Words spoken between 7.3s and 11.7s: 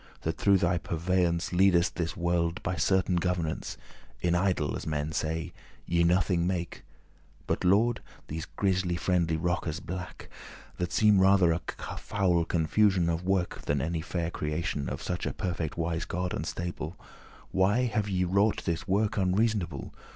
But, Lord, these grisly fiendly rockes blake, That seem rather a